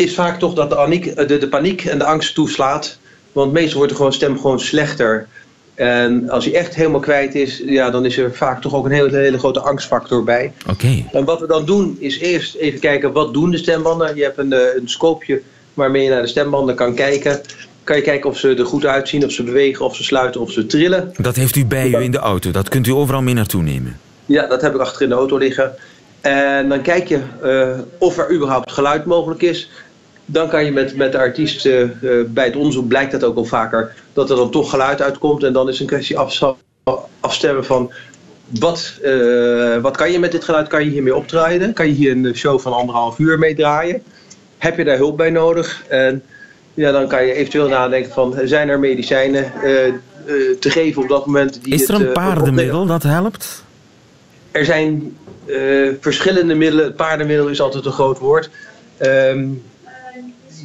[0.00, 2.98] is vaak toch dat de, aniek, eh, de, de paniek en de angst toeslaat.
[3.32, 5.28] Want meestal wordt de gewoon stem gewoon slechter.
[5.74, 8.90] En als hij echt helemaal kwijt is, ja, dan is er vaak toch ook een
[8.90, 10.52] hele, hele grote angstfactor bij.
[10.70, 11.04] Oké.
[11.12, 14.16] En wat we dan doen, is eerst even kijken wat doen de stembanden.
[14.16, 15.42] Je hebt een, eh, een scoopje
[15.74, 17.40] waarmee je naar de stembanden kan kijken.
[17.84, 20.50] Kan je kijken of ze er goed uitzien, of ze bewegen, of ze sluiten, of
[20.50, 21.12] ze trillen.
[21.16, 22.50] Dat heeft u bij u in de auto.
[22.50, 23.98] Dat kunt u overal mee naartoe nemen.
[24.26, 25.74] Ja, dat heb ik achter in de auto liggen.
[26.20, 29.70] En dan kijk je uh, of er überhaupt geluid mogelijk is
[30.32, 31.84] dan kan je met, met de artiest, uh,
[32.26, 35.42] bij het onderzoek blijkt dat ook al vaker, dat er dan toch geluid uitkomt.
[35.42, 36.18] En dan is een kwestie
[37.20, 37.92] afstemmen van
[38.48, 40.68] wat, uh, wat kan je met dit geluid?
[40.68, 41.72] Kan je hiermee optreden?
[41.72, 44.02] Kan je hier een show van anderhalf uur mee draaien?
[44.58, 45.82] Heb je daar hulp bij nodig?
[45.88, 46.22] En
[46.74, 49.70] ja, dan kan je eventueel nadenken van zijn er medicijnen uh,
[50.60, 51.64] te geven op dat moment.
[51.64, 53.64] Die is er een paardenmiddel dat helpt?
[54.50, 55.16] Er zijn
[56.00, 56.84] verschillende middelen.
[56.84, 58.50] Het paardenmiddel is altijd een groot woord.
[59.00, 59.62] Um,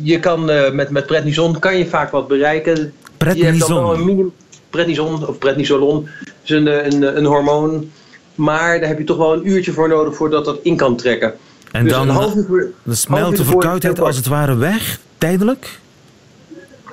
[0.04, 2.94] je kan uh, met, met prednison kan je vaak wat bereiken.
[3.18, 3.54] Prednison?
[3.54, 4.34] Je hebt dan wel een minimum,
[4.70, 6.08] prednison of prednisolon
[6.44, 7.92] is een, een, een hormoon.
[8.36, 11.34] Maar daar heb je toch wel een uurtje voor nodig voordat dat in kan trekken.
[11.72, 15.80] En dus dan, uur, dan smelt de verkoudheid als het ware weg, tijdelijk?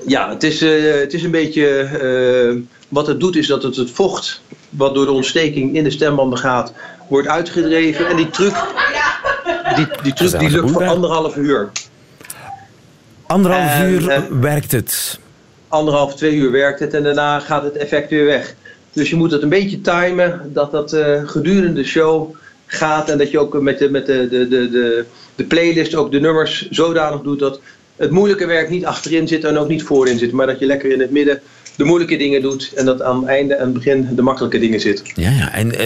[0.07, 1.89] Ja, het is, uh, het is een beetje...
[2.55, 2.63] Uh,
[2.93, 6.39] wat het doet is dat het het vocht wat door de ontsteking in de stembanden
[6.39, 6.73] gaat,
[7.09, 8.09] wordt uitgedreven.
[8.09, 8.55] En die truc,
[9.77, 11.71] die, die, truc, die lukt voor anderhalf uur.
[13.33, 15.19] Anderhalf uur uh, werkt het.
[15.69, 18.55] Anderhalf, twee uur werkt het en daarna gaat het effect weer weg.
[18.93, 22.35] Dus je moet het een beetje timen dat dat uh, gedurende de show
[22.67, 26.13] gaat en dat je ook met de, met de, de, de, de, de playlist ook
[26.13, 27.61] de nummers zodanig doet dat
[27.97, 30.93] het moeilijke werk niet achterin zit en ook niet voorin zit, maar dat je lekker
[30.93, 31.41] in het midden
[31.77, 34.81] de moeilijke dingen doet en dat aan het einde en het begin de makkelijke dingen
[34.81, 35.03] zit.
[35.15, 35.53] Ja, ja.
[35.53, 35.77] en uh,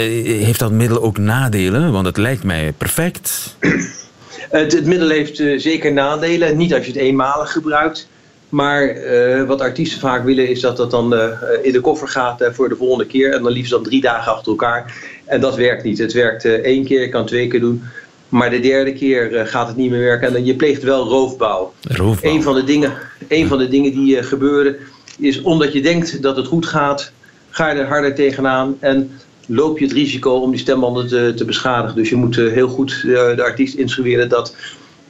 [0.44, 1.92] heeft dat middel ook nadelen?
[1.92, 3.56] Want het lijkt mij perfect.
[4.50, 6.56] Het, het middel heeft uh, zeker nadelen.
[6.56, 8.08] Niet als je het eenmalig gebruikt.
[8.48, 11.28] Maar uh, wat artiesten vaak willen is dat dat dan uh,
[11.62, 13.32] in de koffer gaat voor de volgende keer.
[13.32, 14.94] En dan liefst dan drie dagen achter elkaar.
[15.24, 15.98] En dat werkt niet.
[15.98, 17.82] Het werkt één keer, je kan twee keer doen.
[18.28, 20.26] Maar de derde keer gaat het niet meer werken.
[20.26, 21.72] En dan, je pleegt wel roofbouw.
[21.82, 22.30] roofbouw.
[22.30, 22.92] Een van de dingen,
[23.28, 24.76] een van de dingen die gebeuren
[25.18, 27.12] is omdat je denkt dat het goed gaat,
[27.50, 28.76] ga je er harder tegenaan.
[28.80, 29.10] En
[29.46, 31.96] loop je het risico om die stembanden te, te beschadigen.
[31.96, 33.02] Dus je moet eh, heel goed eh,
[33.36, 34.54] de artiest instrueren dat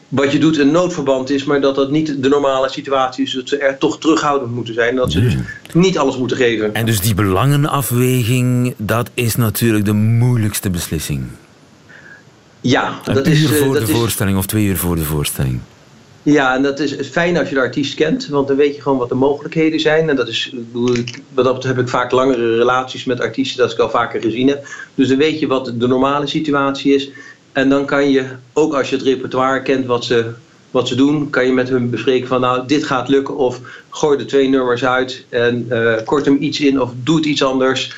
[0.09, 3.33] wat je doet een noodverband is, maar dat dat niet de normale situatie is.
[3.33, 4.97] Dat ze er toch terughoudend moeten zijn.
[4.97, 5.37] Dat ze dus
[5.73, 6.75] niet alles moeten geven.
[6.75, 11.25] En dus die belangenafweging, dat is natuurlijk de moeilijkste beslissing.
[12.61, 15.05] Ja, een dat uur is, voor dat de is, voorstelling of twee uur voor de
[15.05, 15.61] voorstelling.
[16.33, 18.99] Ja, en dat is fijn als je de artiest kent, want dan weet je gewoon
[18.99, 20.09] wat de mogelijkheden zijn.
[20.09, 20.55] En dat is,
[21.35, 24.67] wat dat heb ik vaak langere relaties met artiesten, dat ik al vaker gezien heb.
[24.95, 27.11] Dus dan weet je wat de normale situatie is.
[27.53, 30.31] En dan kan je, ook als je het repertoire kent wat ze,
[30.71, 33.37] wat ze doen, kan je met hun bespreken van nou, dit gaat lukken.
[33.37, 33.61] Of
[33.91, 37.43] gooi de twee nummers uit en uh, kort hem iets in of doe het iets
[37.43, 37.95] anders.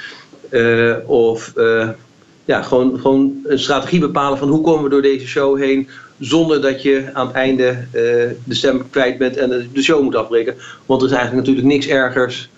[0.51, 1.89] Uh, of uh,
[2.45, 6.61] ja, gewoon, gewoon een strategie bepalen van hoe komen we door deze show heen zonder
[6.61, 8.03] dat je aan het einde uh,
[8.45, 10.55] de stem kwijt bent en de show moet afbreken.
[10.87, 12.49] Want er is eigenlijk natuurlijk niks ergers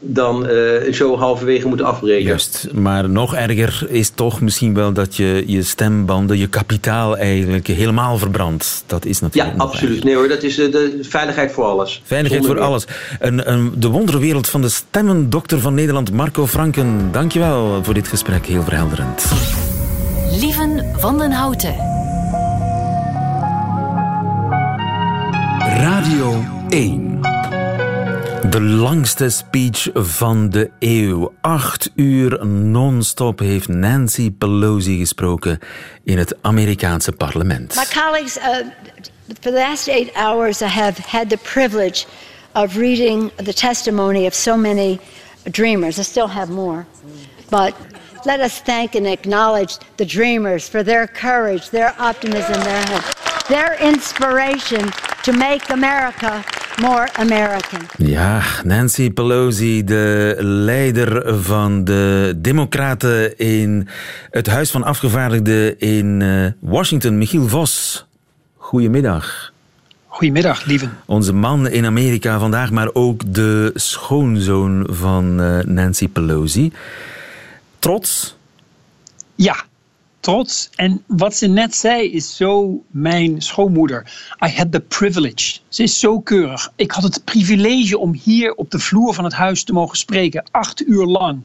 [0.00, 2.24] dan uh, een show halverwege moeten afbreken.
[2.24, 7.66] Juist, maar nog erger is toch misschien wel dat je je stembanden, je kapitaal eigenlijk
[7.66, 8.84] helemaal verbrandt.
[8.86, 9.56] Dat is natuurlijk.
[9.56, 9.90] Ja, absoluut.
[9.90, 10.04] Erger.
[10.04, 12.02] Nee hoor, dat is uh, de veiligheid voor alles.
[12.04, 12.86] Veiligheid Zonder voor alles.
[13.18, 17.08] Een, een, de wonderwereld van de stemmendokter van Nederland, Marco Franken.
[17.12, 19.24] Dankjewel voor dit gesprek, heel verhelderend.
[20.40, 21.97] Lieven van den Houten.
[25.78, 27.20] Radio 1.
[28.50, 31.32] De langste speech van de eeuw.
[31.40, 35.58] Acht uur non-stop heeft Nancy Pelosi gesproken
[36.04, 37.74] in het Amerikaanse parlement.
[37.74, 38.44] My colleagues, uh,
[39.40, 42.06] for the last eight hours I have had the privilege
[42.52, 44.98] of reading the testimony of so many
[45.50, 45.98] dreamers.
[45.98, 46.84] I still have more.
[47.48, 47.74] But
[48.24, 53.76] let us thank and acknowledge the dreamers for their courage, their optimism, their hope, their
[53.80, 54.90] inspiration
[55.22, 56.42] to make America
[56.80, 57.80] more American.
[57.96, 63.88] Ja, Nancy Pelosi, de leider van de Democraten in
[64.30, 68.06] het Huis van Afgevaardigden in uh, Washington, Michiel Vos.
[68.56, 69.52] Goedemiddag.
[70.06, 70.88] Goedemiddag, lieve.
[71.06, 76.72] Onze man in Amerika vandaag, maar ook de schoonzoon van uh, Nancy Pelosi.
[77.78, 78.36] Trots?
[79.34, 79.64] Ja,
[80.20, 80.70] trots.
[80.74, 84.12] En wat ze net zei is zo mijn schoonmoeder.
[84.46, 85.58] I had the privilege.
[85.68, 86.72] Ze is zo keurig.
[86.76, 90.44] Ik had het privilege om hier op de vloer van het huis te mogen spreken.
[90.50, 91.42] Acht uur lang.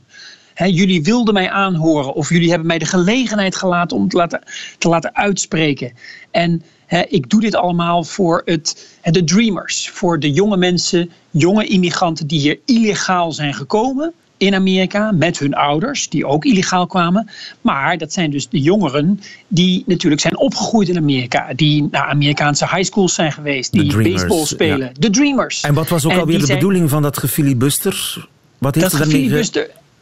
[0.56, 4.42] Jullie wilden mij aanhoren of jullie hebben mij de gelegenheid gelaten om te laten,
[4.78, 5.94] te laten uitspreken.
[6.32, 6.64] En
[7.08, 12.40] ik doe dit allemaal voor het, de dreamers, voor de jonge mensen, jonge immigranten die
[12.40, 17.30] hier illegaal zijn gekomen in Amerika met hun ouders, die ook illegaal kwamen.
[17.62, 21.54] Maar dat zijn dus de jongeren die natuurlijk zijn opgegroeid in Amerika.
[21.54, 24.92] Die naar Amerikaanse high schools zijn geweest, die baseball spelen.
[25.00, 25.62] De Dreamers.
[25.62, 26.58] En wat was ook alweer de zijn...
[26.58, 28.28] bedoeling van dat gefilibuster?
[28.58, 29.44] Wat heeft dat er daarmee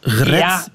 [0.00, 0.38] gered?
[0.38, 0.66] Ja,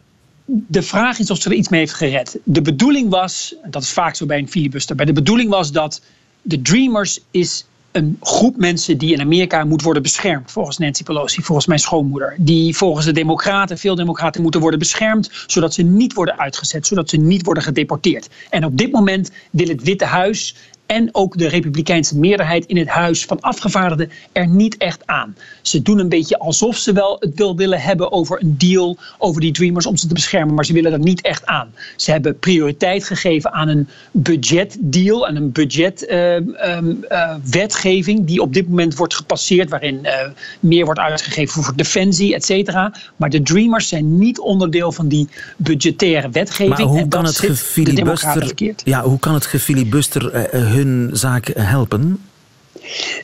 [0.46, 2.39] de vraag is of ze er iets mee heeft gered.
[2.43, 6.02] De bedoeling was, dat is vaak zo bij een filibuster, maar de bedoeling was dat
[6.41, 7.65] de Dreamers is
[7.97, 12.36] een groep mensen die in Amerika moet worden beschermd, volgens Nancy Pelosi, volgens mijn schoonmoeder.
[12.38, 17.10] Die volgens de Democraten, veel Democraten, moeten worden beschermd, zodat ze niet worden uitgezet, zodat
[17.10, 18.29] ze niet worden gedeporteerd.
[18.49, 20.55] En op dit moment wil het Witte Huis
[20.88, 25.36] en ook de Republikeinse meerderheid in het Huis van Afgevaardigden er niet echt aan.
[25.62, 29.41] Ze doen een beetje alsof ze wel het wil willen hebben over een deal over
[29.41, 31.67] die Dreamers om ze te beschermen, maar ze willen er niet echt aan.
[31.95, 38.67] Ze hebben prioriteit gegeven aan een budgetdeal, aan een budgetwetgeving uh, uh, die op dit
[38.67, 40.12] moment wordt gepasseerd, waarin uh,
[40.60, 42.93] meer wordt uitgegeven voor defensie, et cetera.
[43.15, 46.78] Maar de Dreamers zijn niet onderdeel van die budgettaire wetgeving.
[46.78, 48.52] Maar hoe en kan dat het gefilibuster,
[48.84, 52.19] ja, hoe kan het gefilibuster eh, hun zaak helpen?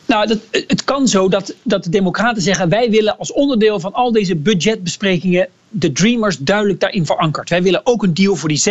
[0.06, 3.94] Nou, dat, het kan zo dat, dat de Democraten zeggen: wij willen als onderdeel van
[3.94, 7.50] al deze budgetbesprekingen de Dreamers duidelijk daarin verankerd.
[7.50, 8.64] Wij willen ook een deal voor die 600.000,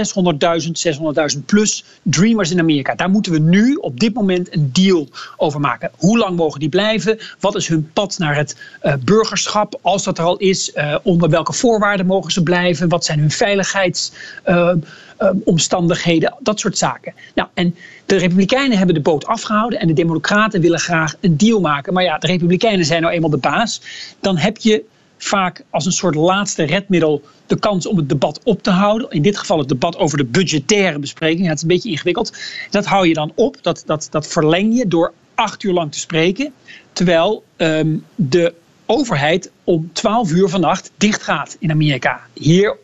[1.36, 2.94] 600.000 plus Dreamers in Amerika.
[2.94, 5.90] Daar moeten we nu op dit moment een deal over maken.
[5.96, 7.18] Hoe lang mogen die blijven?
[7.40, 10.72] Wat is hun pad naar het uh, burgerschap, als dat er al is?
[10.74, 12.88] Uh, onder welke voorwaarden mogen ze blijven?
[12.88, 16.30] Wat zijn hun veiligheidsomstandigheden?
[16.30, 17.14] Uh, dat soort zaken.
[17.34, 17.74] Nou, en
[18.06, 21.92] de Republikeinen hebben de boot afgehouden en de Democraten willen graag een deal maken.
[21.92, 23.80] Maar ja, de Republikeinen zijn nou eenmaal de baas.
[24.20, 24.84] Dan heb je
[25.24, 29.10] vaak als een soort laatste redmiddel de kans om het debat op te houden.
[29.10, 31.46] In dit geval het debat over de budgettaire bespreking.
[31.46, 32.36] het is een beetje ingewikkeld.
[32.70, 35.98] Dat hou je dan op, dat, dat, dat verleng je door acht uur lang te
[35.98, 36.52] spreken.
[36.92, 38.54] Terwijl um, de
[38.86, 42.20] overheid om 12 uur vannacht dicht gaat in Amerika.
[42.32, 42.76] Hier,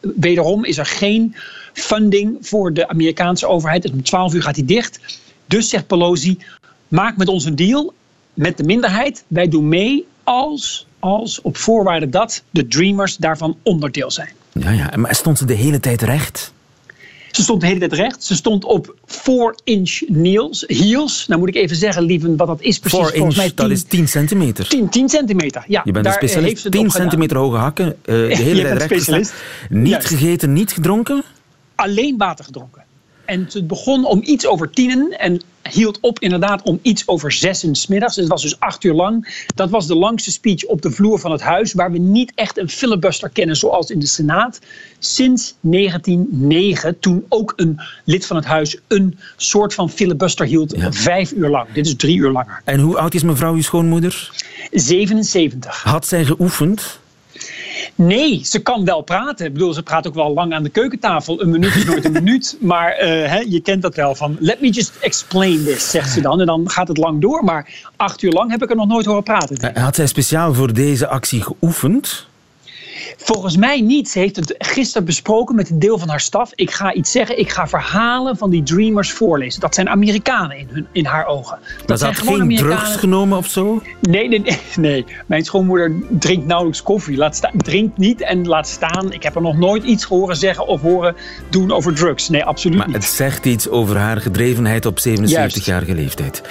[0.00, 1.34] wederom, is er geen
[1.72, 3.82] funding voor de Amerikaanse overheid.
[3.82, 5.20] Dus om 12 uur gaat hij dicht.
[5.46, 6.38] Dus zegt Pelosi,
[6.88, 7.94] maak met ons een deal
[8.34, 9.24] met de minderheid.
[9.28, 14.30] Wij doen mee als als op voorwaarde dat de Dreamers daarvan onderdeel zijn.
[14.52, 16.52] Ja, ja, maar stond ze de hele tijd recht?
[17.30, 18.24] Ze stond de hele tijd recht.
[18.24, 21.26] Ze stond op 4-inch heels, heels.
[21.26, 22.98] Nou moet ik even zeggen, lieven, wat dat is precies.
[22.98, 24.68] 4 inch, mij 10, dat is 10 centimeter.
[24.68, 25.80] 10, 10 centimeter, ja.
[25.84, 26.70] Je bent een specialist.
[26.70, 29.34] 10 centimeter hoge hakken, uh, de hele tijd recht.
[29.68, 31.22] Niet gegeten, niet gedronken?
[31.74, 32.79] Alleen water gedronken.
[33.30, 35.40] En het begon om iets over tienen en
[35.70, 38.16] hield op inderdaad om iets over zessen smiddags.
[38.16, 39.44] Het was dus acht uur lang.
[39.54, 42.58] Dat was de langste speech op de vloer van het huis, waar we niet echt
[42.58, 44.58] een filibuster kennen zoals in de Senaat.
[44.98, 50.92] Sinds 1909, toen ook een lid van het huis een soort van filibuster hield, ja.
[50.92, 51.72] vijf uur lang.
[51.72, 52.62] Dit is drie uur langer.
[52.64, 54.30] En hoe oud is mevrouw uw schoonmoeder?
[54.70, 55.82] 77.
[55.82, 57.00] Had zij geoefend?
[58.00, 59.46] Nee, ze kan wel praten.
[59.46, 61.42] Ik bedoel, ze praat ook wel lang aan de keukentafel.
[61.42, 62.56] Een minuut is nooit een minuut.
[62.60, 64.36] Maar uh, hè, je kent dat wel van...
[64.38, 66.40] Let me just explain this, zegt ze dan.
[66.40, 67.44] En dan gaat het lang door.
[67.44, 69.78] Maar acht uur lang heb ik er nog nooit horen praten.
[69.78, 72.28] Had zij speciaal voor deze actie geoefend?
[73.22, 74.08] Volgens mij niet.
[74.08, 76.50] Ze heeft het gisteren besproken met een deel van haar staf.
[76.54, 77.38] Ik ga iets zeggen.
[77.38, 79.60] Ik ga verhalen van die Dreamers voorlezen.
[79.60, 81.58] Dat zijn Amerikanen in, hun, in haar ogen.
[81.78, 82.76] Dat maar ze had geen Amerikanen...
[82.76, 83.82] drugs genomen of zo?
[84.00, 84.58] Nee, nee, nee,
[84.90, 85.04] nee.
[85.26, 87.16] Mijn schoonmoeder drinkt nauwelijks koffie.
[87.16, 89.12] Laat sta- drinkt niet en laat staan.
[89.12, 91.14] Ik heb er nog nooit iets horen zeggen of horen
[91.50, 92.28] doen over drugs.
[92.28, 92.96] Nee, absoluut maar niet.
[92.96, 96.42] het zegt iets over haar gedrevenheid op 77-jarige leeftijd.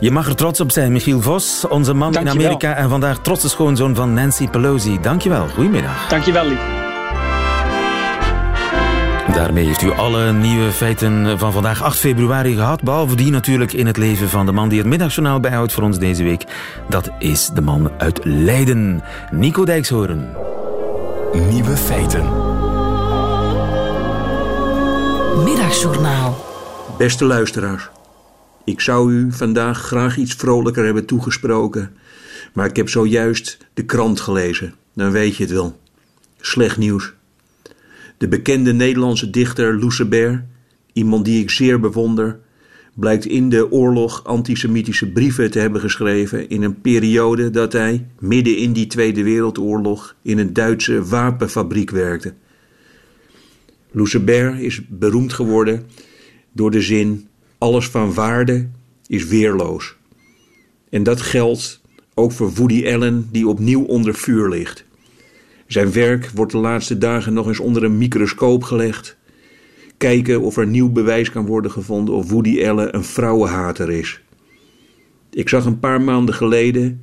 [0.00, 2.28] Je mag er trots op zijn, Michiel Vos, onze man in.
[2.28, 4.98] Amerika en vandaag trotse schoonzoon van Nancy Pelosi.
[5.00, 5.48] Dankjewel.
[5.48, 6.08] Goedemiddag.
[6.14, 6.60] Dankjewel, lief.
[9.34, 12.82] Daarmee heeft u alle nieuwe feiten van vandaag 8 februari gehad.
[12.82, 15.98] Behalve die natuurlijk in het leven van de man die het middagjournaal bijhoudt voor ons
[15.98, 16.44] deze week.
[16.88, 20.28] Dat is de man uit Leiden, Nico Dijkshoorn.
[21.50, 22.24] Nieuwe feiten.
[25.44, 26.44] Middagjournaal.
[26.98, 27.88] Beste luisteraars,
[28.64, 31.96] ik zou u vandaag graag iets vrolijker hebben toegesproken.
[32.52, 34.74] Maar ik heb zojuist de krant gelezen.
[34.92, 35.82] Dan weet je het wel.
[36.46, 37.12] Slecht nieuws.
[38.18, 40.42] De bekende Nederlandse dichter Lucebert,
[40.92, 42.40] iemand die ik zeer bewonder,
[42.94, 48.56] blijkt in de oorlog antisemitische brieven te hebben geschreven in een periode dat hij, midden
[48.56, 52.34] in die Tweede Wereldoorlog, in een Duitse wapenfabriek werkte.
[53.90, 55.86] Lucebert is beroemd geworden
[56.52, 57.28] door de zin:
[57.58, 58.68] alles van waarde
[59.06, 59.96] is weerloos.
[60.90, 61.80] En dat geldt
[62.14, 64.84] ook voor Woody Allen, die opnieuw onder vuur ligt.
[65.74, 69.16] Zijn werk wordt de laatste dagen nog eens onder een microscoop gelegd.
[69.96, 74.20] Kijken of er nieuw bewijs kan worden gevonden of Woody Allen een vrouwenhater is.
[75.30, 77.02] Ik zag een paar maanden geleden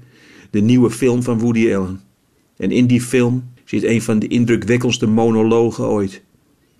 [0.50, 2.02] de nieuwe film van Woody Allen.
[2.58, 6.22] En in die film zit een van de indrukwekkendste monologen ooit.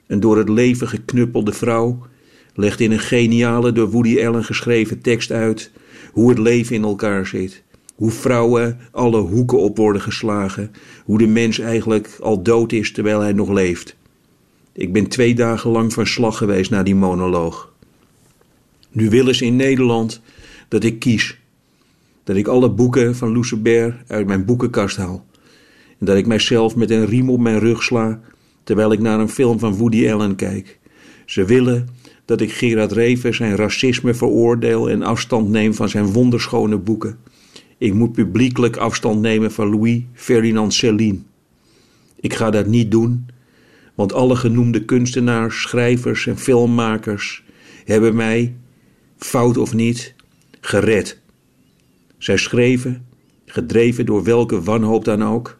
[0.08, 2.06] Een door het leven geknuppelde vrouw
[2.56, 5.72] legt in een geniale door Woody Allen geschreven tekst uit
[6.12, 7.64] hoe het leven in elkaar zit.
[8.02, 10.72] Hoe vrouwen alle hoeken op worden geslagen.
[11.06, 13.96] Hoe de mens eigenlijk al dood is terwijl hij nog leeft.
[14.72, 17.74] Ik ben twee dagen lang van slag geweest naar die monoloog.
[18.92, 20.22] Nu willen ze in Nederland
[20.68, 21.40] dat ik kies.
[22.24, 25.26] dat ik alle boeken van Lucebert uit mijn boekenkast haal.
[26.00, 28.20] En dat ik mijzelf met een riem op mijn rug sla
[28.64, 30.80] terwijl ik naar een film van Woody Allen kijk.
[31.26, 31.90] Ze willen
[32.26, 37.18] dat ik Gerard Reven zijn racisme veroordeel en afstand neem van zijn wonderschone boeken.
[37.82, 41.20] Ik moet publiekelijk afstand nemen van Louis Ferdinand Céline.
[42.20, 43.26] Ik ga dat niet doen,
[43.96, 47.44] want alle genoemde kunstenaars, schrijvers en filmmakers
[47.86, 48.56] hebben mij,
[49.18, 50.16] fout of niet,
[50.60, 51.20] gered.
[52.18, 53.06] Zij schreven,
[53.46, 55.58] gedreven door welke wanhoop dan ook,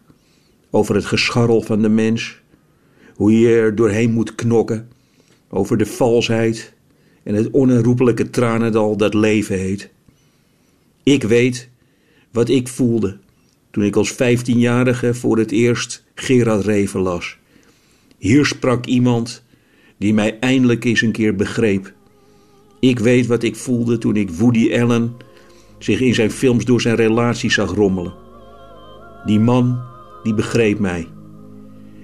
[0.70, 2.42] over het gescharrel van de mens,
[3.16, 4.90] hoe je er doorheen moet knokken,
[5.50, 6.74] over de valsheid
[7.24, 9.90] en het onherroepelijke tranendal dat leven heet.
[11.04, 11.71] Ik weet
[12.32, 13.18] wat ik voelde
[13.72, 17.38] toen ik als vijftienjarige voor het eerst Gerard Reven las.
[18.18, 19.44] Hier sprak iemand
[19.98, 21.94] die mij eindelijk eens een keer begreep.
[22.80, 25.14] Ik weet wat ik voelde toen ik Woody Allen
[25.78, 28.14] zich in zijn films door zijn relatie zag rommelen.
[29.26, 29.82] Die man,
[30.24, 31.08] die begreep mij.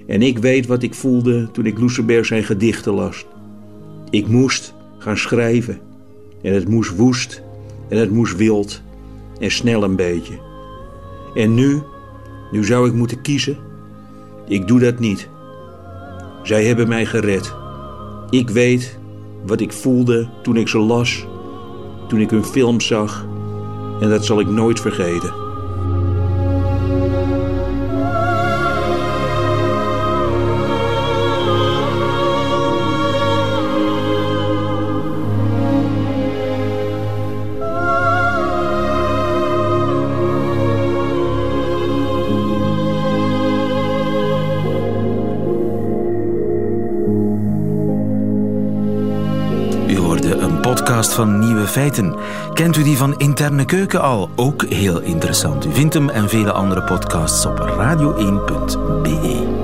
[0.06, 3.26] En ik weet wat ik voelde toen ik Lucebert zijn gedichten las.
[4.10, 5.80] Ik moest gaan schrijven.
[6.42, 7.42] En het moest woest
[7.88, 8.82] en het moest wild
[9.38, 10.38] en snel een beetje.
[11.34, 11.82] En nu,
[12.50, 13.58] nu zou ik moeten kiezen.
[14.46, 15.28] Ik doe dat niet.
[16.42, 17.54] Zij hebben mij gered.
[18.30, 18.98] Ik weet
[19.46, 21.26] wat ik voelde toen ik ze las,
[22.08, 23.26] toen ik hun film zag.
[24.00, 25.47] En dat zal ik nooit vergeten.
[51.18, 52.16] Van Nieuwe Feiten.
[52.52, 54.30] Kent u die van Interne Keuken al?
[54.36, 55.66] Ook heel interessant.
[55.66, 59.57] U vindt hem en vele andere podcasts op radio1.be.